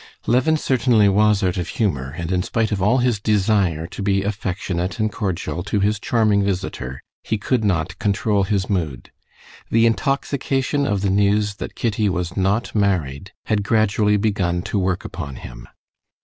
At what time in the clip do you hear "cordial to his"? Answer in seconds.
5.11-5.99